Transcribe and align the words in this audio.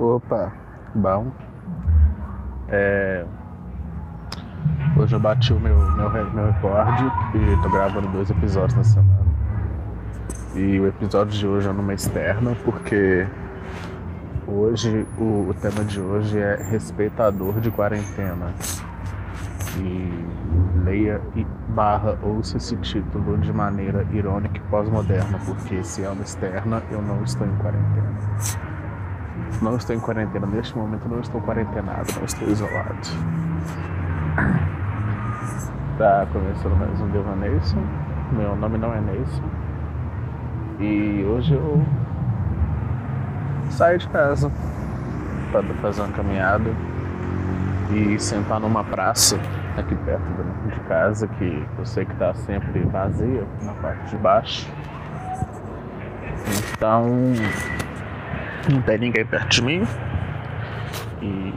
Opa, 0.00 0.52
bom. 0.94 1.26
É... 2.68 3.24
Hoje 4.96 5.16
eu 5.16 5.18
bati 5.18 5.52
o 5.52 5.58
meu, 5.58 5.76
meu, 5.76 6.30
meu 6.30 6.46
recorde 6.52 7.04
e 7.34 7.62
tô 7.62 7.68
gravando 7.68 8.06
dois 8.08 8.30
episódios 8.30 8.74
na 8.74 8.84
semana. 8.84 9.26
E 10.54 10.78
o 10.78 10.86
episódio 10.86 11.36
de 11.36 11.44
hoje 11.44 11.68
é 11.68 11.72
numa 11.72 11.92
externa 11.92 12.56
porque 12.64 13.26
hoje 14.46 15.04
o, 15.18 15.48
o 15.48 15.54
tema 15.54 15.84
de 15.84 16.00
hoje 16.00 16.38
é 16.38 16.54
respeitador 16.70 17.58
de 17.58 17.72
quarentena. 17.72 18.54
E 19.78 20.24
leia 20.84 21.20
e 21.34 21.44
barra 21.70 22.16
ouça 22.22 22.56
esse 22.56 22.76
título 22.76 23.36
de 23.38 23.52
maneira 23.52 24.06
irônica 24.12 24.58
e 24.58 24.60
pós-moderna, 24.70 25.40
porque 25.44 25.82
se 25.82 26.04
é 26.04 26.08
uma 26.08 26.22
externa, 26.22 26.82
eu 26.92 27.02
não 27.02 27.24
estou 27.24 27.44
em 27.44 27.56
quarentena. 27.56 28.77
Não 29.60 29.76
estou 29.76 29.94
em 29.96 30.00
quarentena 30.00 30.46
neste 30.46 30.76
momento, 30.76 31.08
não 31.08 31.20
estou 31.20 31.40
quarentenado, 31.40 32.06
não 32.16 32.24
estou 32.24 32.48
isolado. 32.48 33.08
Tá 35.98 36.26
começando 36.32 36.78
mais 36.78 37.00
um 37.00 37.08
Devaneison. 37.08 37.82
Meu 38.30 38.54
nome 38.54 38.78
não 38.78 38.94
é 38.94 39.00
Neison. 39.00 39.42
E 40.78 41.24
hoje 41.24 41.54
eu 41.54 41.82
saí 43.70 43.98
de 43.98 44.08
casa 44.08 44.50
para 45.50 45.62
fazer 45.82 46.02
uma 46.02 46.12
caminhada 46.12 46.70
e 47.90 48.18
sentar 48.20 48.60
numa 48.60 48.84
praça 48.84 49.40
aqui 49.76 49.94
perto 49.96 50.22
de 50.72 50.80
casa, 50.80 51.26
que 51.26 51.66
eu 51.78 51.84
sei 51.84 52.04
que 52.04 52.12
está 52.12 52.32
sempre 52.34 52.80
vazia 52.80 53.44
na 53.62 53.72
parte 53.72 54.10
de 54.10 54.16
baixo. 54.18 54.70
Então 56.76 57.32
não 58.68 58.82
tem 58.82 58.98
ninguém 58.98 59.24
perto 59.24 59.48
de 59.48 59.62
mim. 59.62 59.82
E, 61.22 61.54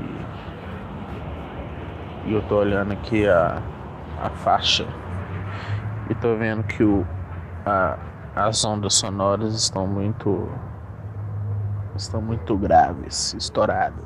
e 2.26 2.34
eu 2.34 2.42
tô 2.44 2.58
olhando 2.58 2.94
aqui 2.94 3.28
a, 3.28 3.62
a 4.22 4.30
faixa 4.30 4.88
e 6.10 6.16
tô 6.16 6.36
vendo 6.36 6.64
que 6.64 6.84
o, 6.84 7.06
a, 7.66 7.98
as 8.36 8.64
ondas 8.64 8.94
sonoras 8.94 9.54
estão 9.54 9.86
muito 9.86 10.50
estão 11.96 12.22
muito 12.22 12.58
graves, 12.58 13.34
estouradas. 13.34 14.06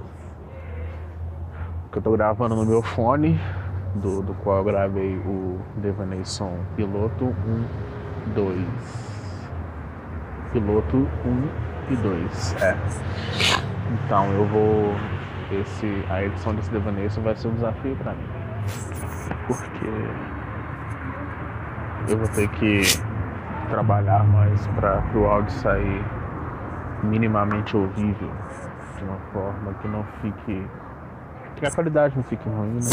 Que 1.92 2.00
eu 2.00 2.02
tô 2.02 2.12
gravando 2.12 2.56
no 2.56 2.66
meu 2.66 2.82
fone, 2.82 3.40
do, 3.96 4.22
do 4.22 4.34
qual 4.36 4.58
eu 4.58 4.64
gravei 4.66 5.18
o 5.18 5.60
Devaneison 5.78 6.60
Piloto 6.76 7.26
1, 7.26 8.34
2. 8.34 8.66
Piloto 10.52 10.98
1 10.98 11.75
e 11.90 11.96
2, 11.96 12.56
é. 12.62 12.76
Então 13.94 14.32
eu 14.32 14.46
vou. 14.46 14.96
Esse, 15.52 16.04
a 16.10 16.24
edição 16.24 16.56
desse 16.56 16.72
Devaneison 16.72 17.22
vai 17.22 17.36
ser 17.36 17.48
um 17.50 17.54
desafio 17.54 17.96
para 17.98 18.14
mim. 18.14 18.28
Porque 19.48 19.86
eu 22.12 22.18
vou 22.18 22.28
ter 22.30 22.48
que 22.50 22.82
trabalhar 23.70 24.24
mais 24.24 24.66
para 24.68 25.04
o 25.16 25.26
áudio 25.26 25.52
sair 25.52 26.04
minimamente 27.04 27.78
ouvível 27.78 28.32
de 28.98 29.04
uma 29.04 29.18
forma 29.32 29.74
que 29.76 29.88
não 29.88 30.04
fique. 30.22 30.68
que 31.56 31.66
a 31.66 31.72
qualidade 31.72 32.16
não 32.16 32.24
fique 32.24 32.48
ruim, 32.50 32.74
né? 32.74 32.90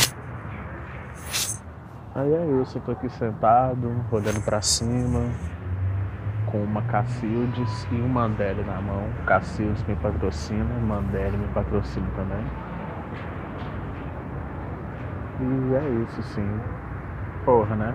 Aí 2.15 2.35
é 2.35 2.61
isso, 2.61 2.77
eu 2.77 2.83
tô 2.83 2.93
aqui 2.93 3.09
sentado, 3.09 3.91
olhando 4.11 4.45
para 4.45 4.61
cima, 4.61 5.21
com 6.53 6.59
uma 6.59 6.83
Cacildes 6.83 7.89
e 7.91 7.95
um 7.95 8.09
Mandele 8.09 8.63
na 8.63 8.79
mão. 8.81 9.09
Cacildes 9.27 9.83
me 9.85 9.97
patrocina, 9.97 10.75
Mandele 10.87 11.39
me 11.39 11.49
patrocina 11.49 12.07
também. 12.15 12.45
E 15.41 15.75
é 15.75 16.03
isso 16.03 16.23
sim. 16.23 16.61
Porra, 17.47 17.75
né? 17.75 17.95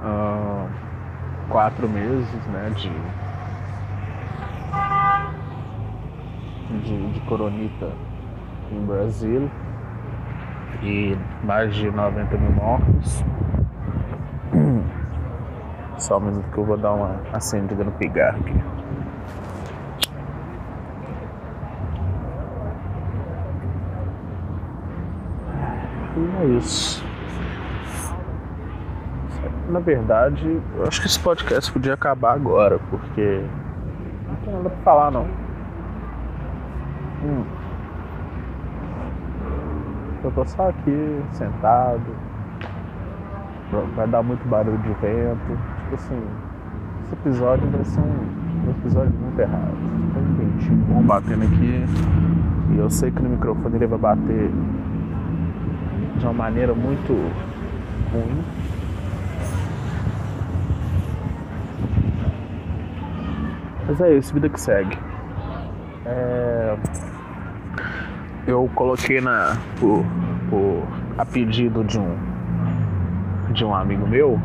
Uh, 0.00 0.68
quatro 1.50 1.88
meses, 1.88 2.46
né, 2.46 2.70
de, 2.76 2.88
de, 6.84 7.12
de 7.12 7.20
coronita 7.22 7.90
em 8.70 8.86
Brasília 8.86 9.50
e 10.80 11.18
mais 11.42 11.74
de 11.74 11.90
90 11.90 12.36
mil 12.36 12.52
mortos. 12.52 13.24
Só 15.98 16.16
um 16.18 16.20
minuto 16.20 16.50
que 16.52 16.58
eu 16.58 16.64
vou 16.64 16.76
dar 16.76 16.92
uma 16.92 17.20
acendida 17.32 17.82
no 17.82 17.90
pigarro 17.92 18.38
aqui. 18.38 18.54
E 26.16 26.42
é 26.42 26.46
isso. 26.56 27.04
Na 29.68 29.80
verdade, 29.80 30.62
eu 30.76 30.86
acho 30.86 31.00
que 31.00 31.06
esse 31.06 31.20
podcast 31.20 31.70
podia 31.70 31.94
acabar 31.94 32.32
agora, 32.32 32.78
porque 32.90 33.44
não 34.26 34.36
tem 34.36 34.54
nada 34.54 34.70
pra 34.70 34.78
falar 34.78 35.10
não. 35.10 35.26
Hum. 37.24 37.44
Eu 40.24 40.30
tô 40.30 40.44
só 40.46 40.68
aqui, 40.70 41.22
sentado. 41.32 42.16
Vai 43.94 44.06
dar 44.08 44.22
muito 44.22 44.46
barulho 44.48 44.78
de 44.78 44.92
vento. 44.94 45.77
Tipo 45.88 45.94
assim, 45.94 46.22
esse 47.02 47.14
episódio 47.14 47.66
vai 47.70 47.82
ser 47.82 48.00
um, 48.00 48.66
um 48.66 48.70
episódio 48.72 49.18
muito 49.18 49.40
errado. 49.40 49.74
Tem 50.12 50.22
um 50.22 50.34
ventinho 50.34 50.76
bom 50.84 51.02
batendo 51.02 51.44
aqui. 51.44 51.86
E 52.74 52.76
eu 52.76 52.90
sei 52.90 53.10
que 53.10 53.22
no 53.22 53.30
microfone 53.30 53.76
ele 53.76 53.86
vai 53.86 53.98
bater 53.98 54.50
de 56.18 56.24
uma 56.26 56.34
maneira 56.34 56.74
muito 56.74 57.14
ruim. 58.12 58.44
Mas 63.86 63.98
é 64.02 64.12
isso, 64.12 64.34
vida 64.34 64.50
que 64.50 64.60
segue. 64.60 64.98
É... 66.04 66.76
Eu 68.46 68.70
coloquei 68.74 69.22
na. 69.22 69.56
Por, 69.80 70.04
por, 70.50 70.82
a 71.16 71.24
pedido 71.24 71.82
de 71.82 71.98
um 71.98 72.14
de 73.54 73.64
um 73.64 73.74
amigo 73.74 74.06
meu 74.06 74.38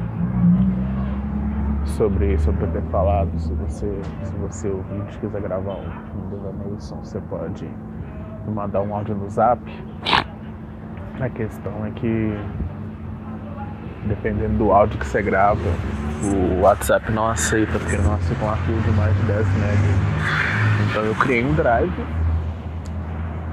sobre, 1.94 2.38
sobre 2.40 2.66
eu 2.66 2.72
ter 2.72 2.82
falado. 2.84 3.32
Se 3.40 3.54
você, 3.54 4.02
se 4.24 4.36
você 4.36 4.70
ouvir 4.70 5.00
e 5.00 5.18
quiser 5.18 5.42
gravar 5.42 5.76
um, 5.76 6.30
Devanation, 6.30 6.98
você 6.98 7.20
pode 7.22 7.70
mandar 8.48 8.82
um 8.82 8.96
áudio 8.96 9.16
no 9.16 9.30
zap. 9.30 9.62
A 11.20 11.30
questão 11.30 11.86
é 11.86 11.92
que 11.92 12.38
dependendo 14.06 14.58
do 14.58 14.72
áudio 14.72 15.00
que 15.00 15.06
você 15.06 15.22
grava, 15.22 15.62
o 16.24 16.62
WhatsApp 16.62 17.12
não 17.12 17.28
aceita, 17.28 17.80
porque 17.80 17.98
não 17.98 18.16
aceita 18.16 18.44
um 18.44 18.50
arquivo 18.50 18.82
de 18.82 18.92
mais 18.92 19.16
de 19.16 19.24
10 19.24 19.48
MB. 19.48 20.90
Então 20.90 21.04
eu 21.04 21.16
criei 21.16 21.46
um 21.46 21.54
drive. 21.54 22.06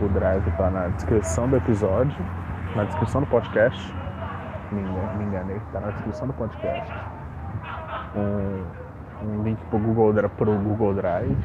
O 0.00 0.08
drive 0.08 0.48
está 0.48 0.70
na 0.70 0.88
descrição 0.88 1.48
do 1.48 1.56
episódio, 1.56 2.16
na 2.74 2.84
descrição 2.84 3.20
do 3.20 3.26
podcast. 3.26 3.94
Me, 4.72 4.82
me 4.82 5.24
enganei, 5.24 5.56
está 5.56 5.80
na 5.80 5.90
descrição 5.90 6.26
do 6.26 6.32
podcast. 6.32 7.19
Um, 8.16 8.64
um 9.22 9.42
link 9.42 9.58
pro 9.66 9.78
Google, 9.78 10.28
pro 10.30 10.58
Google 10.58 10.94
Drive. 10.94 11.36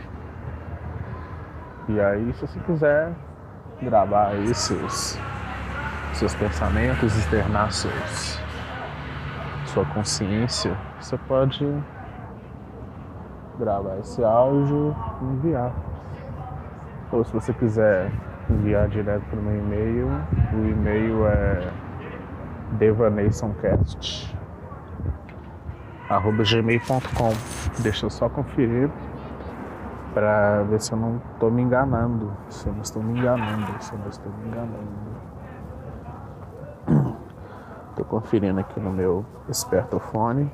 E 1.88 2.00
aí 2.00 2.34
se 2.34 2.48
você 2.48 2.60
quiser 2.62 3.14
gravar 3.82 4.30
aí 4.30 4.54
seus, 4.56 5.20
seus 6.14 6.34
pensamentos, 6.36 7.16
externar 7.16 7.72
seus, 7.72 8.40
sua 9.66 9.86
consciência, 9.86 10.76
você 11.00 11.18
pode 11.28 11.66
gravar 13.60 13.98
esse 13.98 14.24
áudio 14.24 14.96
e 15.22 15.26
enviar. 15.26 15.72
Ou 17.12 17.24
se 17.24 17.34
você 17.34 17.54
quiser 17.54 18.12
enviar 18.50 18.88
direto 18.88 19.24
para 19.30 19.40
o 19.40 19.44
meu 19.44 19.58
e-mail, 19.58 20.08
o 20.54 20.68
e-mail 20.68 21.28
é 21.28 21.72
devanationcast 22.80 24.35
arroba 26.10 26.44
gmail.com 26.44 27.34
Deixa 27.82 28.06
eu 28.06 28.10
só 28.10 28.30
conferir 28.30 28.90
para 30.14 30.64
ver 30.64 30.82
se 30.82 30.94
eu 30.94 30.98
não 30.98 31.22
estou 31.34 31.52
me 31.52 31.62
enganando, 31.62 32.32
se 32.50 32.66
eu 32.68 32.74
não 32.74 32.82
estou 32.82 33.04
me 33.04 33.20
enganando, 33.20 33.84
se 33.84 33.92
eu 33.92 34.00
não 34.00 34.08
estou 34.08 34.32
me 34.32 34.48
enganando. 34.48 35.06
Estou 37.90 38.06
conferindo 38.06 38.58
aqui 38.60 38.80
no 38.80 38.92
meu 38.92 39.26
espertofone. 39.50 40.52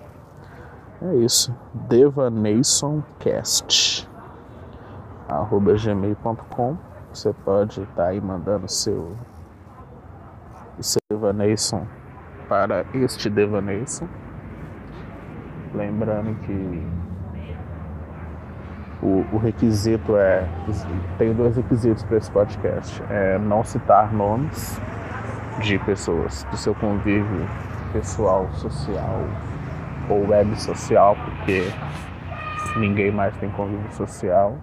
É 1.01 1.15
isso. 1.15 1.53
Devanationcast 1.74 4.09
arroba 5.31 5.74
gmail.com 5.74 6.77
Você 7.13 7.33
pode 7.45 7.81
estar 7.81 7.95
tá 7.95 8.07
aí 8.09 8.21
mandando 8.21 8.68
seu, 8.68 9.15
seu 10.80 11.00
Devanation 11.09 11.86
para 12.48 12.86
este 12.94 13.30
Devanation. 13.30 14.07
Lembrando 15.73 16.35
que 16.41 16.83
o, 19.01 19.25
o 19.33 19.38
requisito 19.38 20.15
é. 20.15 20.47
Tem 21.18 21.33
dois 21.33 21.56
requisitos 21.56 22.03
para 22.03 22.18
esse 22.18 22.31
podcast. 22.31 23.01
É 23.09 23.38
não 23.38 23.63
citar 23.63 24.13
nomes 24.13 24.79
de 25.62 25.79
pessoas 25.79 26.44
do 26.50 26.57
seu 26.57 26.75
convívio 26.75 27.47
pessoal, 27.94 28.50
social 28.53 29.19
ou 30.09 30.27
web 30.29 30.59
social, 30.59 31.15
porque 31.15 31.63
ninguém 32.77 33.12
mais 33.12 33.35
tem 33.38 33.50
convívio 33.51 33.91
social. 33.94 34.56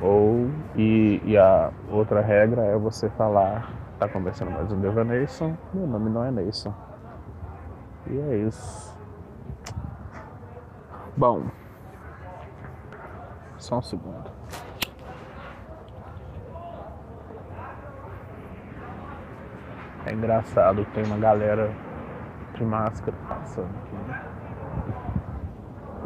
Ou 0.00 0.50
e, 0.76 1.20
e 1.24 1.36
a 1.36 1.70
outra 1.90 2.20
regra 2.20 2.62
é 2.62 2.76
você 2.76 3.10
falar, 3.10 3.70
tá 3.98 4.08
conversando 4.08 4.50
mais 4.50 4.72
um 4.72 4.80
Devaneison, 4.80 5.56
meu 5.74 5.86
nome 5.86 6.08
não 6.10 6.24
é 6.24 6.30
Neison. 6.30 6.72
E 8.06 8.18
é 8.18 8.36
isso. 8.38 8.98
Bom, 11.20 11.42
só 13.58 13.76
um 13.76 13.82
segundo. 13.82 14.24
É 20.06 20.14
engraçado, 20.14 20.82
tem 20.94 21.04
uma 21.04 21.18
galera 21.18 21.70
de 22.54 22.64
máscara 22.64 23.14
passando 23.28 23.68
aqui. 23.68 23.96
Né? 24.08 24.24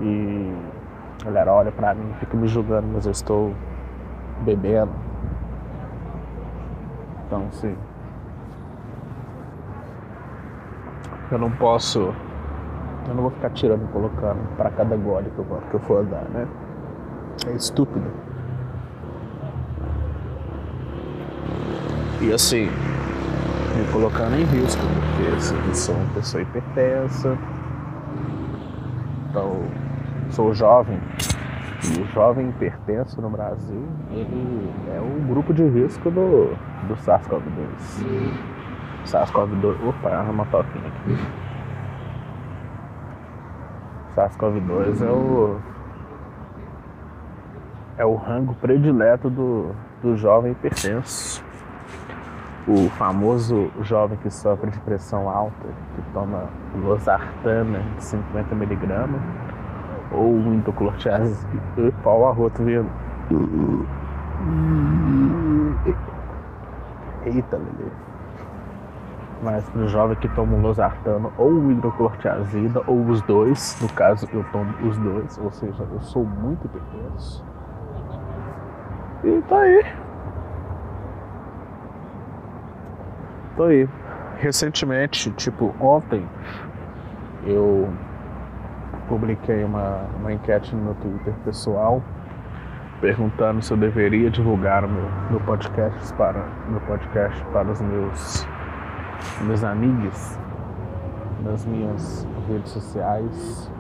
E 0.01 1.23
a 1.23 1.25
galera 1.27 1.53
olha 1.53 1.71
pra 1.71 1.95
mim, 1.95 2.13
fica 2.15 2.37
me 2.37 2.49
julgando, 2.49 2.89
mas 2.89 3.07
eu 3.07 3.13
estou 3.13 3.55
bebendo. 4.41 4.91
Então, 7.25 7.53
sim. 7.53 7.79
Eu 11.31 11.39
não 11.39 11.53
posso. 11.53 12.13
Eu 13.07 13.15
não 13.15 13.23
vou 13.23 13.31
ficar 13.31 13.51
tirando 13.51 13.85
e 13.85 13.93
colocando 13.93 14.39
para 14.57 14.71
cada 14.71 14.97
gole 14.97 15.31
que 15.31 15.39
eu, 15.39 15.45
que 15.71 15.75
eu 15.75 15.81
for 15.81 16.01
andar, 16.01 16.25
né? 16.31 16.49
É 17.47 17.53
estúpido. 17.53 18.11
E 22.21 22.33
assim, 22.33 22.71
me 23.77 23.93
colocando 23.93 24.35
em 24.37 24.45
risco, 24.45 24.81
porque 24.81 25.37
assim, 25.37 25.57
eu 25.69 25.75
sou 25.75 25.95
uma 25.95 26.15
pessoa 26.15 26.43
hipertensa, 26.43 27.37
então 29.29 29.63
sou 30.31 30.55
jovem, 30.55 30.99
e 31.85 32.01
o 32.01 32.07
jovem 32.07 32.49
hipertenso 32.49 33.21
no 33.21 33.29
Brasil, 33.29 33.83
ele 34.11 34.73
é 34.95 35.01
o 35.01 35.21
grupo 35.29 35.53
de 35.53 35.65
risco 35.65 36.11
do, 36.11 36.57
do 36.89 36.95
SARS-CoV-2. 36.97 38.33
SARS-CoV-2. 39.05 39.89
Opa, 39.89 40.23
uma 40.23 40.47
toquinha 40.47 40.87
aqui. 40.89 41.44
SARS-CoV-2 44.15 45.03
é 45.03 45.11
o. 45.11 45.59
É 47.97 48.05
o 48.05 48.17
rango 48.17 48.55
predileto 48.55 49.31
do, 49.31 49.73
do 50.03 50.17
jovem 50.17 50.53
hipertenso. 50.53 51.45
O 52.67 52.89
famoso 52.91 53.71
jovem 53.83 54.17
que 54.19 54.31
sofre 54.31 54.71
de 54.71 54.79
pressão 54.81 55.29
alta, 55.29 55.69
que 55.95 56.03
toma 56.13 56.49
losartana 56.75 57.81
de 57.81 58.03
50mg, 58.03 59.09
ou 60.11 60.35
um 60.35 60.55
indoclortiazida. 60.55 61.93
Pau 62.03 62.23
o 62.23 62.27
arroto 62.27 62.65
vindo. 62.65 62.91
Eita, 67.27 67.57
Lelê. 67.57 68.14
Mas 69.45 69.69
para 69.69 69.83
o 69.83 69.89
jovem 69.89 70.17
que 70.17 70.29
toma 70.31 70.57
um 70.57 70.63
losartano 70.63 71.31
ou 71.37 71.51
um 71.51 71.71
hidroclortiazida, 71.71 72.83
ou 72.87 73.05
os 73.05 73.21
dois, 73.23 73.79
no 73.83 73.89
caso 73.91 74.27
eu 74.33 74.43
tomo 74.45 74.75
os 74.89 74.97
dois, 74.97 75.37
ou 75.37 75.53
seja, 75.53 75.87
eu 75.93 76.01
sou 76.01 76.25
muito 76.25 76.65
hipertenso. 76.65 77.45
E 79.23 79.43
tá 79.43 79.59
aí. 79.59 79.85
Tô 83.55 83.65
aí. 83.65 83.87
Recentemente, 84.39 85.31
tipo 85.33 85.75
ontem, 85.79 86.27
eu 87.45 87.93
publiquei 89.09 89.63
uma, 89.63 90.07
uma 90.19 90.33
enquete 90.33 90.75
no 90.75 90.85
meu 90.85 90.95
Twitter 90.95 91.35
pessoal 91.45 92.03
perguntando 93.03 93.61
se 93.61 93.71
eu 93.71 93.77
deveria 93.77 94.31
divulgar 94.31 94.83
o 94.85 94.89
meu, 94.89 95.05
meu 95.31 95.41
podcast 95.41 96.15
para 96.15 96.43
meu 96.69 96.81
podcast 96.81 97.45
para 97.53 97.71
os 97.71 97.81
meus 97.83 98.49
meus 99.43 99.63
amigos 99.65 100.39
nas 101.43 101.65
minhas 101.67 102.27
redes 102.49 102.73
sociais 102.73 103.71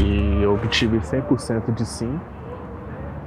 e 0.00 0.42
eu 0.42 0.54
obtive 0.54 0.98
100% 0.98 1.74
de 1.74 1.84
sim. 1.84 2.20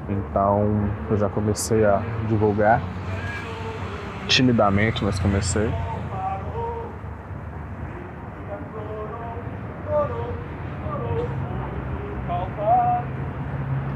Então 0.09 0.89
eu 1.09 1.17
já 1.17 1.29
comecei 1.29 1.85
a 1.85 2.01
divulgar 2.27 2.81
timidamente, 4.27 5.03
mas 5.03 5.19
comecei. 5.19 5.71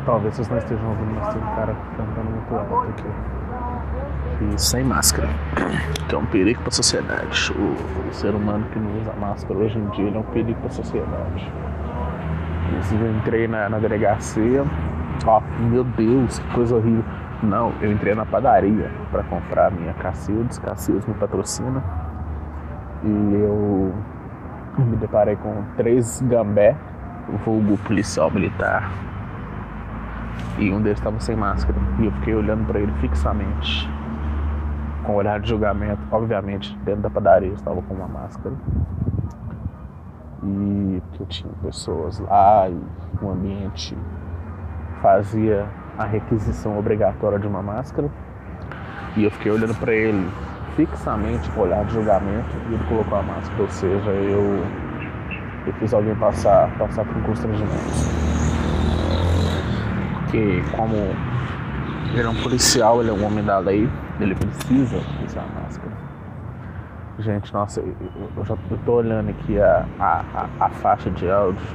Talvez 0.06 0.36
vocês 0.36 0.48
não 0.50 0.58
estejam 0.58 0.88
ouvindo, 0.88 1.16
mas 1.16 1.34
tem 1.34 1.42
um 1.42 1.56
cara 1.56 1.76
cantando 1.98 2.30
muito 2.30 2.56
alto 2.56 2.90
aqui. 2.90 3.45
E 4.42 4.60
sem 4.60 4.84
máscara. 4.84 5.30
Que 6.08 6.16
é 6.16 6.18
um 6.18 6.26
perigo 6.26 6.60
para 6.60 6.70
a 6.70 6.72
sociedade. 6.72 7.52
O, 7.54 8.10
o, 8.10 8.14
ser 8.14 8.34
humano 8.34 8.66
que 8.72 8.80
não 8.80 9.02
usa 9.02 9.14
máscara 9.20 9.58
hoje 9.60 9.78
em 9.78 9.88
dia 9.90 10.10
é 10.14 10.20
um 10.20 10.24
perigo 10.24 10.60
para 10.60 10.68
a 10.68 10.74
sociedade. 10.74 11.52
Eu 12.92 13.18
entrei 13.18 13.48
na, 13.48 13.70
na 13.70 13.80
delegacia. 13.80 14.64
Ó, 15.26 15.42
meu 15.60 15.84
Deus, 15.84 16.40
que 16.40 16.54
coisa 16.54 16.76
horrível. 16.76 17.04
Não, 17.42 17.72
eu 17.82 17.92
entrei 17.92 18.16
na 18.16 18.26
padaria 18.26 18.92
para 19.12 19.24
comprar 19.24 19.72
minha 19.72 19.94
Cacildes. 19.94 20.58
Cacildes 20.60 21.06
me 21.06 21.14
patrocina. 21.14 21.84
E 23.04 23.08
eu 23.08 23.94
me 24.78 24.98
deparei 24.98 25.36
com 25.38 25.64
três 25.78 26.22
gambé, 26.22 26.76
vulgo 27.46 27.78
policial 27.78 28.30
militar 28.32 28.90
e 30.58 30.72
um 30.72 30.82
deles 30.82 30.98
estava 30.98 31.20
sem 31.20 31.36
máscara. 31.36 31.78
E 32.00 32.06
eu 32.06 32.12
fiquei 32.14 32.36
olhando 32.36 32.66
para 32.66 32.80
ele 32.80 32.92
fixamente, 33.02 33.90
com 35.06 35.16
olhar 35.16 35.40
de 35.40 35.50
julgamento. 35.50 36.02
Obviamente, 36.12 36.78
dentro 36.84 37.02
da 37.02 37.10
padaria 37.10 37.50
eu 37.50 37.56
estava 37.56 37.82
com 37.82 37.94
uma 37.94 38.08
máscara. 38.08 38.56
E 40.44 41.02
eu 41.20 41.26
tinha 41.26 41.52
pessoas 41.64 42.20
lá 42.20 42.70
e 42.70 42.80
o 43.22 43.30
ambiente 43.30 43.98
fazia 45.02 45.66
a 45.98 46.06
requisição 46.06 46.78
obrigatória 46.78 47.40
de 47.40 47.48
uma 47.48 47.62
máscara. 47.62 48.10
E 49.16 49.24
eu 49.24 49.32
fiquei 49.32 49.52
olhando 49.52 49.76
para 49.80 49.94
ele 49.94 50.30
fixamente 50.76 51.50
com 51.52 51.62
olhar 51.62 51.86
de 51.86 51.94
julgamento 51.94 52.50
e 52.70 52.74
ele 52.74 52.84
colocou 52.88 53.18
a 53.18 53.24
máscara. 53.24 53.62
Ou 53.62 53.70
seja, 53.70 54.10
eu, 54.10 54.66
eu 55.66 55.74
fiz 55.80 55.94
alguém 55.94 56.16
passar, 56.16 56.70
passar 56.78 57.06
por 57.06 57.16
um 57.16 57.22
constrangimento 57.22 58.26
porque 60.36 60.62
como 60.76 60.96
ele 62.20 62.28
é 62.28 62.30
um 62.30 62.42
policial, 62.42 63.02
ele 63.02 63.10
é 63.10 63.14
um 63.14 63.26
homem 63.26 63.44
da 63.44 63.58
lei, 63.60 63.90
ele 64.20 64.36
precisa 64.36 65.02
usar 65.26 65.46
máscara. 65.62 65.92
Gente, 67.20 67.54
nossa, 67.54 67.80
eu, 67.80 67.96
eu 68.36 68.46
já 68.46 68.58
eu 68.70 68.78
tô 68.86 68.94
olhando 68.94 69.30
aqui 69.30 69.60
a, 69.60 69.86
a, 70.00 70.48
a, 70.60 70.70
faixa 70.70 71.10
de 71.10 71.30
áudio 71.30 71.66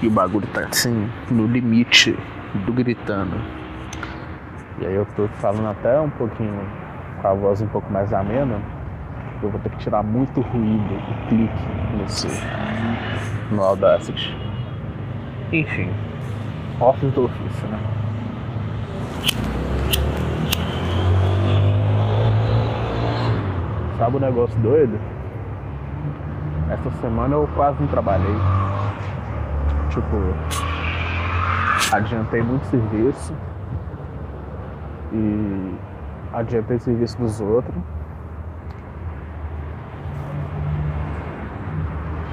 e 0.00 0.06
o 0.06 0.10
bagulho 0.10 0.46
tá 0.48 0.60
assim, 0.60 1.10
no 1.30 1.46
limite 1.46 2.16
do 2.66 2.72
gritando. 2.72 3.36
E 4.80 4.86
aí 4.86 4.94
eu 4.94 5.06
tô 5.16 5.26
falando 5.40 5.68
até 5.68 5.98
um 6.00 6.10
pouquinho 6.10 6.60
com 7.20 7.28
a 7.28 7.34
voz 7.34 7.60
um 7.60 7.66
pouco 7.66 7.92
mais 7.92 8.12
amena. 8.12 8.60
Eu 9.42 9.50
vou 9.50 9.60
ter 9.60 9.70
que 9.70 9.78
tirar 9.78 10.02
muito 10.02 10.40
ruído 10.40 10.94
e 10.94 11.28
clique 11.28 11.96
nesse 11.96 12.28
no 13.50 13.62
Audacity. 13.62 14.36
Enfim 15.52 15.92
office 16.80 17.12
do 17.12 17.24
ofício, 17.24 17.68
né? 17.68 17.97
Sabe 23.98 24.16
o 24.16 24.20
negócio 24.20 24.56
doido? 24.60 24.96
Essa 26.70 26.88
semana 27.00 27.34
eu 27.34 27.48
quase 27.56 27.80
não 27.80 27.88
trabalhei. 27.88 28.36
Tipo, 29.90 30.16
adiantei 31.92 32.40
muito 32.42 32.64
serviço 32.66 33.34
e 35.12 35.74
adiantei 36.32 36.78
serviço 36.78 37.18
dos 37.18 37.40
outros. 37.40 37.74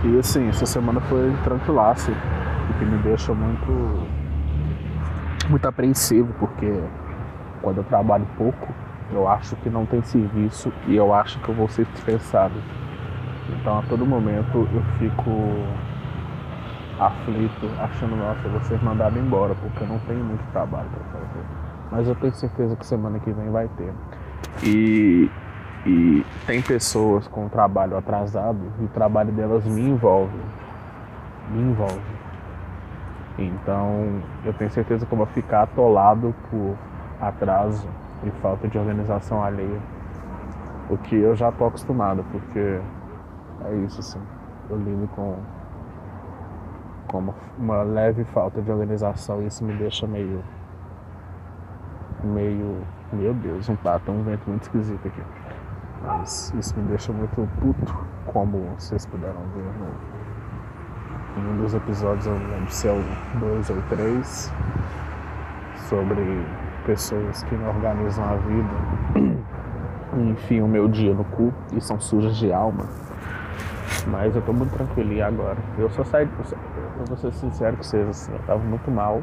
E 0.04 0.20
assim, 0.20 0.48
essa 0.50 0.68
semana 0.68 1.02
foi 1.02 1.36
tranquilaço, 1.44 2.12
o 2.12 2.74
que 2.78 2.86
me 2.86 3.00
deixa 3.00 3.34
muito 3.34 4.08
muito 5.50 5.68
apreensivo, 5.68 6.32
porque 6.40 6.80
quando 7.62 7.78
eu 7.78 7.84
trabalho 7.86 8.28
pouco, 8.38 8.68
eu 9.16 9.28
acho 9.28 9.56
que 9.58 9.70
não 9.70 9.86
tem 9.86 10.02
serviço 10.02 10.72
e 10.88 10.96
eu 10.96 11.14
acho 11.14 11.40
que 11.40 11.50
eu 11.50 11.56
vou 11.56 11.70
ser 11.70 11.86
dispensado. 11.86 12.56
Então 13.50 13.80
a 13.80 13.82
todo 13.84 14.06
momento 14.06 14.68
eu 14.74 14.84
fico 15.00 15.32
aflito, 17.00 17.70
achando, 17.80 18.16
nossa, 18.16 18.40
eu 18.46 18.52
vou 18.52 18.62
ser 18.62 18.82
mandado 18.84 19.18
embora, 19.18 19.56
porque 19.56 19.84
eu 19.84 19.88
não 19.88 20.00
tenho 20.00 20.24
muito 20.24 20.44
trabalho 20.52 20.90
para 20.90 21.20
fazer. 21.20 21.46
Mas 21.92 22.08
eu 22.08 22.16
tenho 22.16 22.34
certeza 22.34 22.76
que 22.76 22.86
semana 22.86 23.20
que 23.20 23.32
vem 23.32 23.50
vai 23.50 23.70
ter. 23.70 23.94
E, 24.64 25.30
e 25.86 26.26
tem 26.46 26.62
pessoas 26.62 27.28
com 27.28 27.48
trabalho 27.48 27.98
atrasado 27.98 28.60
e 28.80 28.86
o 28.86 28.88
trabalho 28.90 29.32
delas 29.32 29.66
me 29.66 29.82
envolve. 29.82 30.38
Me 31.52 31.62
envolve. 31.62 32.16
Então 33.38 34.22
eu 34.44 34.54
tenho 34.54 34.72
certeza 34.72 35.06
que 35.06 35.14
eu 35.14 35.18
vou 35.18 35.28
ficar 35.28 35.64
atolado 35.64 36.34
por 36.50 36.76
atraso 37.22 37.88
e 38.24 38.32
falta 38.42 38.68
de 38.68 38.78
organização 38.78 39.44
alheia. 39.44 39.80
O 40.90 40.98
que 40.98 41.16
eu 41.16 41.36
já 41.36 41.52
tô 41.52 41.66
acostumado, 41.66 42.24
porque 42.32 42.80
é 43.66 43.76
isso 43.86 44.00
assim. 44.00 44.22
Eu 44.70 44.78
lido 44.78 45.08
com, 45.16 45.38
com 47.08 47.34
uma 47.58 47.84
leve 47.84 48.24
falta 48.26 48.62
de 48.62 48.72
organização 48.72 49.42
e 49.42 49.48
isso 49.48 49.64
me 49.64 49.74
deixa 49.74 50.08
meio. 50.08 50.44
meio. 52.24 52.82
Meu 53.14 53.34
Deus, 53.34 53.70
um 53.70 53.76
pato, 53.76 54.12
um 54.12 54.24
vento 54.24 54.50
muito 54.50 54.64
esquisito 54.64 55.08
aqui. 55.08 55.22
Mas 56.04 56.54
isso 56.58 56.78
me 56.78 56.88
deixa 56.88 57.12
muito 57.12 57.48
puto, 57.60 57.96
como 58.26 58.58
vocês 58.78 59.06
puderam 59.06 59.42
ver 59.56 59.64
no, 59.64 60.16
em 61.38 61.48
um 61.48 61.58
dos 61.58 61.74
episódios, 61.74 62.26
eu 62.26 62.38
não 62.38 62.48
lembro 62.50 62.72
se 62.72 62.88
é 62.88 62.92
o 62.92 63.40
2 63.40 63.70
ou 63.70 63.82
3, 63.90 64.54
sobre 65.90 66.46
pessoas 66.86 67.44
que 67.44 67.56
não 67.56 67.70
organizam 67.70 68.24
a 68.24 68.36
vida 68.36 68.70
e 70.18 70.30
enfiam 70.30 70.66
o 70.66 70.70
meu 70.70 70.88
dia 70.88 71.14
no 71.14 71.24
cu 71.26 71.54
e 71.74 71.82
são 71.82 72.00
sujas 72.00 72.38
de 72.38 72.54
alma. 72.54 72.86
Mas 74.08 74.36
eu 74.36 74.42
tô 74.42 74.54
muito 74.54 74.72
tranquilo 74.72 75.24
agora. 75.24 75.58
Eu 75.78 75.90
só 75.90 76.04
saí, 76.04 76.30
eu 77.00 77.06
vou 77.06 77.18
ser 77.18 77.34
sincero 77.34 77.76
com 77.78 77.84
vocês, 77.84 78.08
assim, 78.08 78.32
eu 78.32 78.40
tava 78.40 78.64
muito 78.64 78.90
mal. 78.92 79.22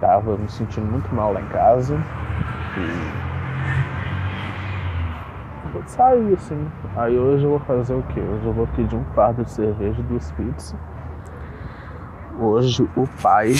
Tava 0.00 0.36
me 0.36 0.48
sentindo 0.48 0.86
muito 0.86 1.12
mal 1.14 1.32
lá 1.32 1.40
em 1.40 1.48
casa. 1.48 1.96
E. 2.76 3.28
Vou 5.72 5.82
sair, 5.86 6.34
assim. 6.34 6.68
Aí 6.96 7.18
hoje 7.18 7.44
eu 7.44 7.50
vou 7.50 7.60
fazer 7.60 7.94
o 7.94 8.02
quê? 8.04 8.20
Hoje 8.20 8.46
eu 8.46 8.52
vou 8.52 8.66
pedir 8.68 8.96
um 8.96 9.04
fardo 9.14 9.44
de 9.44 9.50
cerveja 9.50 10.00
e 10.00 10.04
duas 10.04 10.30
pizzas. 10.32 10.74
Hoje 12.38 12.88
o 12.96 13.08
pai 13.20 13.54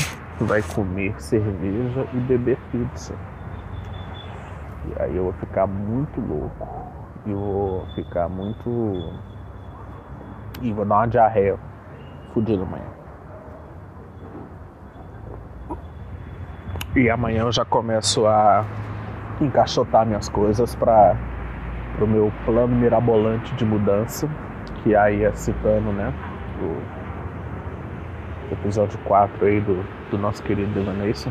vai 0.44 0.62
comer 0.62 1.20
cerveja 1.20 2.06
e 2.12 2.16
beber 2.16 2.58
pizza. 2.70 3.14
E 4.86 5.02
aí 5.02 5.16
eu 5.16 5.24
vou 5.24 5.32
ficar 5.34 5.66
muito 5.66 6.20
louco. 6.20 6.68
E 7.26 7.32
vou 7.32 7.86
ficar 7.94 8.28
muito. 8.28 9.12
E 10.62 10.72
vou 10.72 10.84
dar 10.84 10.96
uma 10.96 11.06
diarreia 11.08 11.58
fodida 12.32 12.62
amanhã. 12.62 12.84
E 16.96 17.10
amanhã 17.10 17.42
eu 17.42 17.52
já 17.52 17.64
começo 17.64 18.26
a 18.26 18.64
encaixotar 19.40 20.06
minhas 20.06 20.28
coisas 20.28 20.74
para 20.74 21.16
o 22.00 22.06
meu 22.06 22.32
plano 22.44 22.74
mirabolante 22.74 23.54
de 23.54 23.64
mudança, 23.64 24.28
que 24.82 24.96
aí 24.96 25.24
é 25.24 25.32
citando, 25.32 25.92
né? 25.92 26.12
O 26.62 26.97
episódio 28.52 28.98
4 29.04 29.46
aí 29.46 29.60
do, 29.60 29.84
do 30.10 30.18
nosso 30.18 30.42
querido 30.42 30.72
Devaneison. 30.72 31.30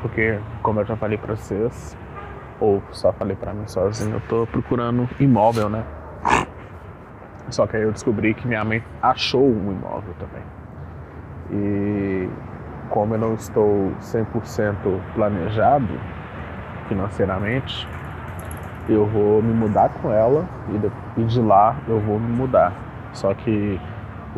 Porque, 0.00 0.38
como 0.62 0.80
eu 0.80 0.86
já 0.86 0.96
falei 0.96 1.18
pra 1.18 1.34
vocês, 1.34 1.96
ou 2.60 2.82
só 2.90 3.12
falei 3.12 3.36
pra 3.36 3.52
mim 3.52 3.66
sozinho, 3.66 4.16
eu 4.16 4.20
tô 4.28 4.46
procurando 4.46 5.08
imóvel, 5.18 5.68
né? 5.68 5.84
Só 7.50 7.66
que 7.66 7.76
aí 7.76 7.82
eu 7.82 7.92
descobri 7.92 8.34
que 8.34 8.46
minha 8.46 8.64
mãe 8.64 8.82
achou 9.02 9.44
um 9.44 9.72
imóvel 9.72 10.14
também. 10.18 10.42
E 11.50 12.28
como 12.90 13.14
eu 13.14 13.18
não 13.18 13.34
estou 13.34 13.92
100% 14.00 14.74
planejado 15.14 15.88
financeiramente, 16.88 17.88
eu 18.88 19.06
vou 19.06 19.42
me 19.42 19.52
mudar 19.52 19.90
com 20.00 20.12
ela 20.12 20.46
e 21.16 21.24
de 21.24 21.40
lá 21.40 21.76
eu 21.86 22.00
vou 22.00 22.18
me 22.18 22.32
mudar. 22.32 22.72
Só 23.12 23.34
que 23.34 23.80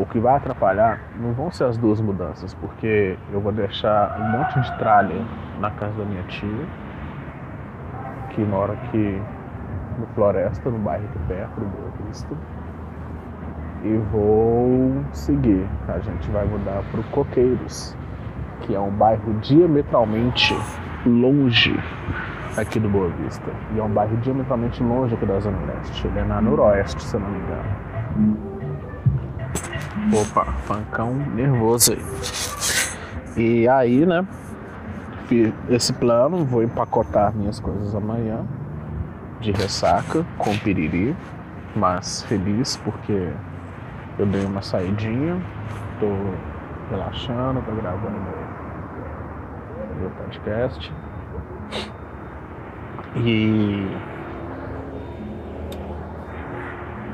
o 0.01 0.07
que 0.07 0.19
vai 0.19 0.37
atrapalhar 0.37 0.99
não 1.21 1.33
vão 1.35 1.51
ser 1.51 1.65
as 1.65 1.77
duas 1.77 2.01
mudanças, 2.01 2.55
porque 2.55 3.19
eu 3.31 3.41
vou 3.41 3.53
deixar 3.53 4.19
um 4.19 4.39
monte 4.39 4.59
de 4.59 4.79
tralha 4.79 5.23
na 5.61 5.71
casa 5.73 5.93
da 5.93 6.05
minha 6.07 6.23
tia, 6.23 6.67
que 8.31 8.41
mora 8.41 8.73
aqui 8.73 9.21
no 9.99 10.07
Floresta, 10.15 10.71
no 10.71 10.79
bairro 10.79 11.05
aqui 11.05 11.19
perto 11.29 11.61
do 11.61 11.67
Boa 11.67 11.91
Vista. 12.07 12.35
E 13.85 13.97
vou 14.11 15.05
seguir. 15.13 15.67
A 15.89 15.99
gente 15.99 16.31
vai 16.31 16.47
mudar 16.47 16.83
para 16.91 17.01
o 17.01 17.05
Coqueiros, 17.05 17.95
que 18.63 18.75
é 18.75 18.81
um 18.81 18.91
bairro 18.91 19.35
diametralmente 19.41 20.57
longe 21.05 21.79
aqui 22.57 22.81
do 22.81 22.89
Boa 22.89 23.09
Vista. 23.23 23.51
E 23.75 23.79
é 23.79 23.83
um 23.83 23.91
bairro 23.91 24.17
diametralmente 24.19 24.83
longe 24.83 25.15
aqui 25.15 25.27
da 25.27 25.39
Zona 25.41 25.59
Leste. 25.67 26.07
Ele 26.07 26.21
é 26.21 26.25
na 26.25 26.41
Noroeste, 26.41 27.03
se 27.03 27.15
eu 27.15 27.21
não 27.21 27.29
me 27.29 27.39
engano. 27.39 28.50
Opa, 30.13 30.45
pancão 30.67 31.15
nervoso 31.15 31.93
aí. 31.93 32.01
E 33.37 33.69
aí, 33.69 34.05
né? 34.05 34.27
Esse 35.69 35.93
plano, 35.93 36.45
vou 36.45 36.65
empacotar 36.65 37.33
minhas 37.33 37.61
coisas 37.61 37.95
amanhã 37.95 38.45
de 39.41 39.53
ressaca 39.53 40.27
com 40.37 40.59
piriri, 40.59 41.15
mas 41.77 42.25
feliz 42.25 42.77
porque 42.79 43.33
eu 44.19 44.27
dei 44.27 44.45
uma 44.45 44.61
saidinha, 44.63 45.41
tô 46.01 46.09
relaxando, 46.91 47.63
tô 47.63 47.73
gravando 47.77 48.19
meu, 48.21 50.01
meu 50.01 50.11
podcast. 50.11 50.93
E 53.15 53.87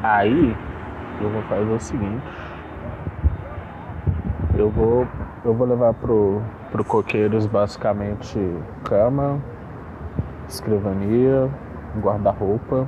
aí 0.03 0.57
eu 1.21 1.29
vou 1.29 1.43
fazer 1.43 1.71
o 1.71 1.79
seguinte 1.79 2.36
eu 4.59 4.71
vou, 4.71 5.07
eu 5.45 5.55
vou 5.55 5.67
levar 5.67 5.93
pro, 5.95 6.41
pro 6.71 6.85
Coqueiros 6.85 7.47
basicamente 7.47 8.39
cama, 8.85 9.39
escrivania, 10.49 11.51
guarda-roupa 12.01 12.87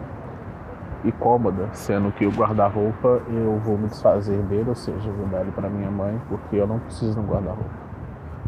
e 1.04 1.12
cômoda, 1.12 1.68
sendo 1.72 2.10
que 2.12 2.26
o 2.26 2.30
guarda-roupa 2.30 3.20
eu 3.28 3.60
vou 3.64 3.76
me 3.76 3.88
desfazer 3.88 4.38
dele, 4.42 4.68
ou 4.68 4.74
seja, 4.74 5.10
vou 5.10 5.26
dar 5.26 5.42
ele 5.42 5.52
para 5.52 5.68
minha 5.68 5.90
mãe, 5.90 6.20
porque 6.28 6.56
eu 6.56 6.66
não 6.66 6.78
preciso 6.78 7.14
de 7.14 7.20
um 7.20 7.26
guarda-roupa. 7.26 7.88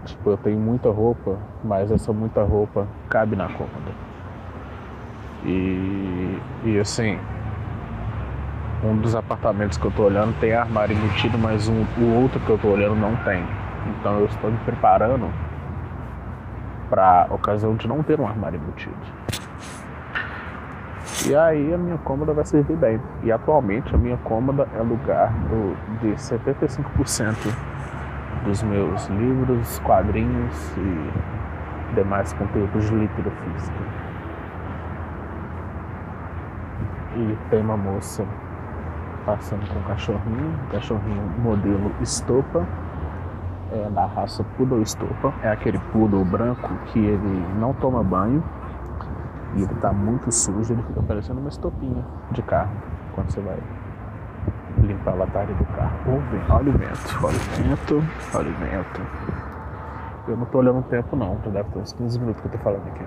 Tipo, 0.05 0.31
eu 0.31 0.37
tenho 0.39 0.59
muita 0.59 0.91
roupa, 0.91 1.37
mas 1.63 1.91
essa 1.91 2.13
muita 2.13 2.43
roupa 2.43 2.87
cabe 3.09 3.37
na 3.37 3.49
cômoda. 3.49 3.93
E, 5.45 6.39
e 6.65 6.79
assim, 6.79 7.19
um 8.83 8.97
dos 8.97 9.15
apartamentos 9.15 9.77
que 9.77 9.85
eu 9.85 9.91
estou 9.91 10.07
olhando 10.07 10.39
tem 10.41 10.55
armário 10.55 10.97
embutido, 10.97 11.37
mas 11.39 11.69
um, 11.69 11.85
o 11.99 12.23
outro 12.23 12.41
que 12.41 12.49
eu 12.49 12.57
estou 12.57 12.73
olhando 12.73 12.97
não 12.97 13.15
tem. 13.17 13.45
Então 13.87 14.19
eu 14.19 14.27
estou 14.27 14.51
me 14.51 14.59
preparando 14.59 15.31
para 16.89 17.27
ocasião 17.31 17.77
de 17.77 17.87
não 17.87 18.03
ter 18.03 18.19
um 18.19 18.27
armário 18.27 18.59
embutido. 18.59 18.97
E 21.27 21.37
aí 21.37 21.75
a 21.75 21.77
minha 21.77 21.99
cômoda 21.99 22.33
vai 22.33 22.45
servir 22.47 22.77
bem. 22.77 23.01
E 23.23 23.31
atualmente 23.31 23.95
a 23.95 23.99
minha 23.99 24.17
cômoda 24.19 24.67
é 24.75 24.81
lugar 24.81 25.31
do, 25.49 25.77
de 26.01 26.15
75% 26.15 27.37
dos 28.45 28.63
meus 28.63 29.07
livros, 29.09 29.79
quadrinhos 29.81 30.77
e 30.79 31.95
demais 31.95 32.33
conteúdos 32.33 32.87
de 32.87 32.95
leitura 32.95 33.31
física. 33.31 33.79
E 37.17 37.37
tem 37.51 37.61
uma 37.61 37.77
moça 37.77 38.25
passando 39.25 39.67
com 39.69 39.79
um 39.79 39.83
cachorrinho, 39.83 40.59
cachorrinho 40.71 41.23
modelo 41.39 41.93
Estopa, 42.01 42.67
é 43.73 43.89
da 43.91 44.07
raça 44.07 44.45
Poodle 44.57 44.83
Estopa. 44.83 45.33
É 45.43 45.51
aquele 45.51 45.79
poodle 45.93 46.25
branco 46.25 46.69
que 46.87 46.99
ele 46.99 47.47
não 47.59 47.73
toma 47.75 48.03
banho 48.03 48.43
e 49.55 49.63
ele 49.63 49.75
tá 49.77 49.93
muito 49.93 50.31
sujo, 50.33 50.73
ele 50.73 50.83
fica 50.83 51.03
parecendo 51.03 51.41
uma 51.41 51.49
estopinha 51.49 52.05
de 52.31 52.43
carro 52.43 52.73
quando 53.15 53.31
você 53.31 53.41
vai 53.41 53.59
limpar 54.79 55.13
a 55.13 55.15
latária 55.15 55.55
do 55.55 55.65
carro. 55.67 55.93
Olha 56.49 56.71
o 56.71 56.79
vento, 56.79 57.19
olha 57.23 57.37
o 57.37 57.41
vento, 57.41 58.05
olha 58.35 58.51
o 58.51 58.55
vento. 58.55 59.03
Eu 60.29 60.37
não 60.37 60.47
tô 60.47 60.59
olhando 60.59 60.79
o 60.79 60.83
tempo 60.83 61.17
não, 61.17 61.37
deve 61.47 61.69
ter 61.71 61.79
uns 61.79 61.93
15 61.93 62.19
minutos 62.19 62.41
que 62.41 62.49
eu 62.49 62.53
tô 62.53 62.59
falando 62.59 62.87
aqui. 62.87 63.05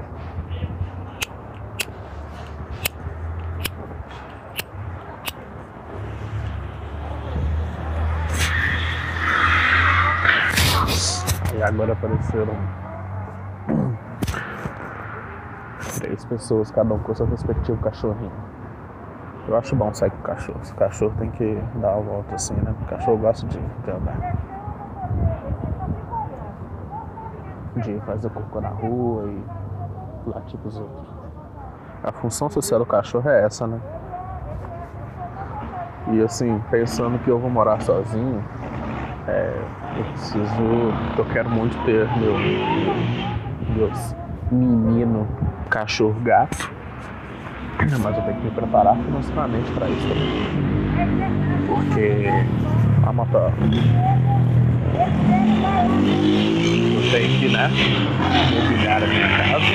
Agora 11.63 11.93
apareceram 11.93 12.53
três 15.98 16.25
pessoas, 16.25 16.70
cada 16.70 16.93
um 16.93 17.00
com 17.00 17.15
seu 17.15 17.25
respectivo 17.25 17.82
cachorrinho. 17.82 18.32
Eu 19.48 19.58
acho 19.58 19.74
bom 19.74 19.93
sair 19.93 20.12
com 20.12 20.20
o 20.20 20.24
cachorro. 20.24 20.60
O 20.70 20.75
cachorro 20.75 21.13
tem 21.17 21.32
que 21.32 21.58
dar 21.75 21.93
a 21.93 22.00
volta 22.00 22.36
assim, 22.36 22.53
né? 22.55 22.75
O 22.82 22.86
cachorro 22.86 23.17
gosta 23.17 23.48
de, 23.48 23.58
de 23.58 23.91
andar. 23.91 24.36
De 27.77 28.00
fazer 28.01 28.29
cocô 28.29 28.60
na 28.60 28.70
rua 28.70 29.29
e 29.29 30.29
latir 30.29 30.60
pros 30.60 30.77
outros. 30.77 31.08
A 32.03 32.12
função 32.12 32.50
social 32.50 32.79
do 32.82 32.86
cachorro 32.86 33.29
é 33.29 33.46
essa, 33.46 33.65
né? 33.65 33.79
E 36.12 36.22
assim, 36.22 36.62
pensando 36.70 37.17
que 37.20 37.29
eu 37.29 37.39
vou 37.39 37.50
morar 37.50 37.82
sozinho, 37.82 38.43
é, 39.27 39.53
eu 39.97 40.03
preciso. 40.05 40.93
Eu 41.17 41.25
quero 41.25 41.49
muito 41.49 41.77
ter 41.85 42.07
meu, 42.17 42.37
meus 43.75 44.15
menino 44.51 45.27
cachorro 45.69 46.19
gato. 46.21 46.71
Mas 47.79 48.17
eu 48.17 48.23
tenho 48.23 48.37
que 48.37 48.43
me 48.45 48.51
preparar 48.51 48.95
financeiramente 48.97 49.71
para 49.71 49.89
isso 49.89 50.07
também. 50.07 51.67
Porque 51.67 52.27
a 53.05 53.13
moto. 53.13 53.37
Eu 56.95 57.11
tenho 57.11 57.39
que, 57.39 57.49
né? 57.49 57.69
Mobiliar 58.53 59.03
a 59.03 59.07
minha 59.07 59.27
casa. 59.29 59.65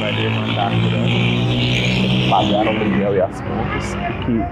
Vai 0.00 0.12
demandar 0.14 0.70
grana. 0.70 1.34
Pagar 2.30 2.66
o 2.66 2.68
aluguel 2.68 3.16
e 3.16 3.20
as 3.20 3.40
contas. 3.40 3.96
Que 4.24 4.42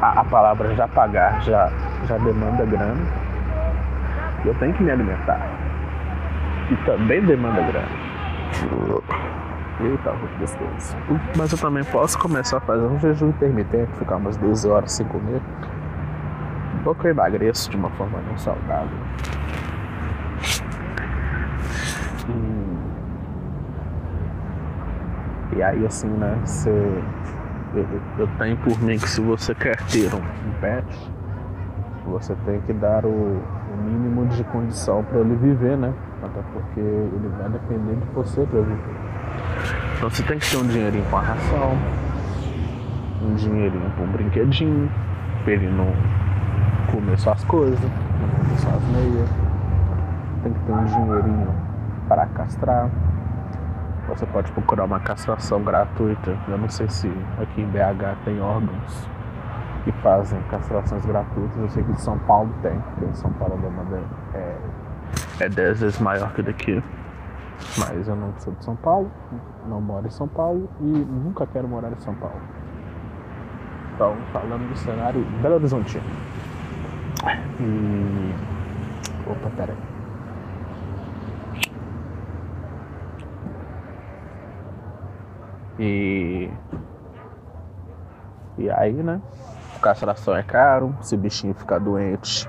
a, 0.00 0.20
a 0.20 0.24
palavra 0.24 0.74
já 0.74 0.88
pagar 0.88 1.40
já, 1.42 1.70
já 2.06 2.18
demanda 2.18 2.64
grana. 2.64 3.00
E 4.44 4.48
eu 4.48 4.54
tenho 4.54 4.72
que 4.74 4.82
me 4.82 4.90
alimentar. 4.90 5.40
E 6.70 6.76
também 6.86 7.22
demanda 7.22 7.60
grana. 7.62 7.88
Eita, 9.80 10.12
muito 10.12 10.38
gostoso. 10.38 10.96
Mas 11.36 11.52
eu 11.52 11.58
também 11.58 11.84
posso 11.84 12.18
começar 12.18 12.58
a 12.58 12.60
fazer 12.60 12.84
um 12.84 12.98
jejum 12.98 13.28
intermitente, 13.28 13.90
ficar 13.98 14.16
umas 14.16 14.36
12 14.36 14.68
horas 14.68 14.92
sem 14.92 15.06
comer. 15.06 15.40
Um 16.74 16.82
pouco 16.82 17.06
eu 17.06 17.12
emagreço 17.12 17.70
de 17.70 17.76
uma 17.76 17.90
forma 17.90 18.18
não 18.28 18.36
saudável. 18.36 18.98
E, 25.48 25.56
e 25.56 25.62
aí 25.62 25.86
assim, 25.86 26.08
né, 26.08 26.38
você, 26.44 27.02
eu, 27.74 28.28
tenho 28.38 28.56
por 28.58 28.80
mim 28.82 28.98
que 28.98 29.08
se 29.08 29.20
você 29.20 29.54
quer 29.54 29.76
ter 29.86 30.12
um, 30.14 30.18
um 30.18 30.52
pet, 30.60 30.86
você 32.06 32.34
tem 32.44 32.60
que 32.62 32.72
dar 32.72 33.04
o, 33.04 33.08
o 33.08 33.76
mínimo 33.84 34.26
de 34.26 34.42
condição 34.44 35.04
para 35.04 35.20
ele 35.20 35.36
viver, 35.36 35.76
né? 35.76 35.92
Até 36.22 36.40
porque 36.52 36.80
ele 36.80 37.30
vai 37.38 37.48
depender 37.48 37.94
de 37.94 38.06
você 38.12 38.44
para 38.46 38.60
viver. 38.60 39.00
Então 39.96 40.10
você 40.10 40.22
tem 40.22 40.38
que 40.38 40.50
ter 40.50 40.56
um 40.56 40.66
dinheirinho 40.66 41.04
com 41.10 41.16
a 41.16 41.20
ração, 41.20 41.78
um 43.22 43.34
dinheirinho 43.34 43.90
com 43.96 44.04
um 44.04 44.12
brinquedinho, 44.12 44.90
para 45.44 45.52
ele 45.52 45.70
não 45.70 45.92
comer 46.90 47.18
suas 47.18 47.44
coisas, 47.44 47.80
não 47.80 48.28
comer 48.28 48.58
suas 48.58 48.82
meias. 48.88 49.28
Tem 50.42 50.52
que 50.52 50.60
ter 50.60 50.72
um 50.72 50.84
dinheirinho 50.84 51.54
para 52.08 52.26
castrar. 52.26 52.90
Você 54.08 54.26
pode 54.26 54.50
procurar 54.52 54.84
uma 54.84 55.00
castração 55.00 55.62
gratuita. 55.62 56.36
Eu 56.48 56.58
não 56.58 56.68
sei 56.68 56.88
se 56.88 57.08
aqui 57.40 57.62
em 57.62 57.66
BH 57.66 58.24
tem 58.24 58.40
órgãos 58.40 59.08
que 59.84 59.92
fazem 60.02 60.40
castrações 60.50 61.04
gratuitas. 61.06 61.56
Eu 61.56 61.68
sei 61.70 61.82
que 61.82 61.92
em 61.92 61.98
São 61.98 62.18
Paulo 62.20 62.52
tem, 62.62 62.78
porque 62.80 63.04
em 63.04 63.14
São 63.14 63.32
Paulo 63.34 63.54
a 63.54 63.56
demanda 63.56 64.02
é 64.34 64.56
é 65.40 65.48
10 65.48 65.80
vezes 65.80 65.98
maior 65.98 66.32
que 66.32 66.42
daqui. 66.42 66.82
Mas 67.78 68.08
eu 68.08 68.16
não 68.16 68.32
sou 68.38 68.52
de 68.54 68.64
São 68.64 68.76
Paulo, 68.76 69.10
não 69.66 69.80
moro 69.80 70.06
em 70.06 70.10
São 70.10 70.28
Paulo 70.28 70.68
e 70.80 70.84
nunca 70.84 71.46
quero 71.46 71.68
morar 71.68 71.92
em 71.92 72.00
São 72.00 72.14
Paulo. 72.14 72.40
Então, 73.94 74.16
falando 74.32 74.68
do 74.68 74.76
cenário 74.76 75.22
Belo 75.42 75.56
Horizonte. 75.56 76.00
E. 77.60 78.34
Opa, 79.30 79.50
pera 79.56 79.74
E. 85.80 86.50
E 88.58 88.70
aí, 88.70 88.92
né? 88.92 89.20
Castração 89.80 90.36
é 90.36 90.42
caro, 90.42 90.94
se 91.00 91.14
o 91.14 91.18
bichinho 91.18 91.54
ficar 91.54 91.78
doente, 91.78 92.46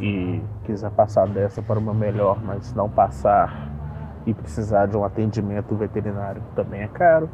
e 0.00 0.42
quiser 0.64 0.90
passar 0.90 1.28
dessa 1.28 1.62
para 1.62 1.78
uma 1.78 1.94
melhor, 1.94 2.42
mas 2.42 2.74
não 2.74 2.90
passar 2.90 3.70
e 4.26 4.34
precisar 4.34 4.86
de 4.86 4.96
um 4.96 5.04
atendimento 5.04 5.76
veterinário 5.76 6.42
também 6.56 6.82
é 6.82 6.88
caro. 6.88 7.30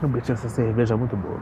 Eu 0.00 0.08
meti 0.08 0.32
essa 0.32 0.48
cerveja 0.48 0.94
é 0.94 0.96
muito 0.96 1.14
boa. 1.14 1.40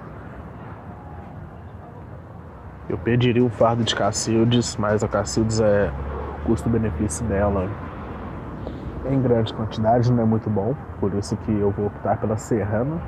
Eu 2.88 2.98
pediria 2.98 3.44
um 3.44 3.48
fardo 3.48 3.84
de 3.84 3.94
Cacildes, 3.94 4.76
mas 4.76 5.04
a 5.04 5.08
Cacildes 5.08 5.60
é 5.60 5.92
custo-benefício 6.44 7.24
dela 7.26 7.70
em 9.12 9.20
grande 9.20 9.52
quantidade 9.54 10.12
não 10.12 10.22
é 10.22 10.26
muito 10.26 10.48
bom, 10.48 10.74
por 10.98 11.14
isso 11.14 11.36
que 11.38 11.52
eu 11.52 11.70
vou 11.70 11.86
optar 11.86 12.18
pela 12.18 12.36
Serrana, 12.36 13.00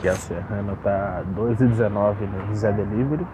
que 0.00 0.08
a 0.08 0.14
Serrana 0.14 0.76
tá 0.82 1.22
2,19 1.34 2.14
no 2.48 2.54
Zé 2.54 2.72
Delivery 2.72 3.26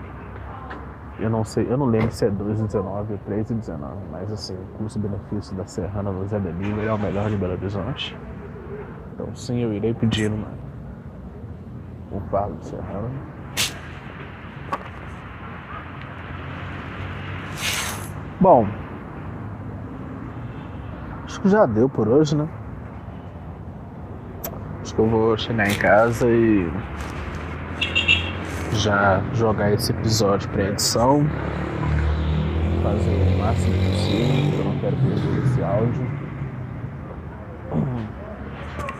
eu 1.20 1.28
não 1.28 1.44
sei, 1.44 1.66
eu 1.68 1.76
não 1.76 1.86
lembro 1.86 2.10
se 2.10 2.24
é 2.24 2.30
2,19 2.30 3.10
ou 3.10 3.18
3,19, 3.28 3.78
mas 4.10 4.32
assim, 4.32 4.54
o 4.54 4.78
custo-benefício 4.78 5.54
da 5.54 5.66
Serrana 5.66 6.10
no 6.10 6.26
Zé 6.26 6.40
Delivery 6.40 6.86
é 6.86 6.92
o 6.92 6.98
melhor 6.98 7.28
de 7.28 7.36
Belo 7.36 7.52
Horizonte. 7.52 8.16
Então 9.12 9.34
sim, 9.34 9.58
eu 9.58 9.72
irei 9.72 9.92
pedir 9.92 10.32
uma, 10.32 10.48
um 12.10 12.20
fardo 12.30 12.56
de 12.56 12.66
Serrana. 12.66 13.10
Bom, 18.40 18.66
acho 21.40 21.42
que 21.42 21.48
já 21.48 21.64
deu 21.64 21.88
por 21.88 22.06
hoje, 22.06 22.36
né? 22.36 22.46
Acho 24.82 24.94
que 24.94 25.00
eu 25.00 25.08
vou 25.08 25.38
chegar 25.38 25.68
em 25.68 25.78
casa 25.78 26.28
e 26.28 26.70
já 28.72 29.22
jogar 29.32 29.72
esse 29.72 29.92
episódio 29.92 30.48
para 30.50 30.64
edição, 30.64 31.24
fazer 32.82 33.34
o 33.34 33.38
máximo 33.38 33.74
possível, 33.74 34.58
eu 34.58 34.64
não 34.64 34.78
quero 34.80 34.96
perder 34.96 35.44
esse 35.44 35.62
áudio. 35.62 36.20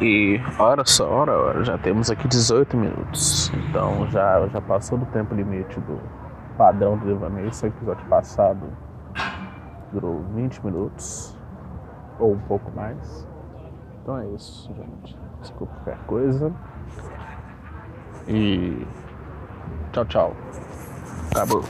E 0.01 0.41
hora 0.59 0.83
só, 0.87 1.11
hora, 1.11 1.33
hora, 1.33 1.63
já 1.63 1.77
temos 1.77 2.11
aqui 2.11 2.27
18 2.27 2.75
minutos. 2.75 3.53
Então 3.69 4.07
já, 4.11 4.47
já 4.49 4.61
passou 4.63 4.97
do 4.97 5.05
tempo 5.07 5.35
limite 5.35 5.79
do 5.81 6.01
padrão 6.57 6.97
do 6.97 7.07
devaneio. 7.07 7.49
Esse 7.49 7.67
episódio 7.67 8.07
passado 8.07 8.67
durou 9.93 10.25
20 10.35 10.65
minutos, 10.65 11.39
ou 12.21 12.35
um 12.35 12.41
pouco 12.41 12.71
mais. 12.73 13.27
Então 14.03 14.19
é 14.19 14.27
isso, 14.29 14.73
gente. 14.75 15.19
Desculpa 15.41 15.75
qualquer 15.75 15.99
coisa. 16.07 16.53
E 18.29 18.87
Tchau, 19.93 20.05
tchau. 20.05 20.37
Acabou. 21.33 21.65